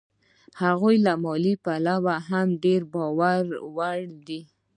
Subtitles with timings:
[0.61, 4.41] هغوی له مالي پلوه هم د باور وړ دي